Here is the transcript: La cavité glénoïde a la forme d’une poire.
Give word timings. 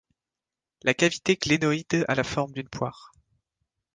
La 0.81 0.95
cavité 0.95 1.35
glénoïde 1.35 2.05
a 2.07 2.15
la 2.15 2.23
forme 2.23 2.53
d’une 2.53 2.69
poire. 2.69 3.13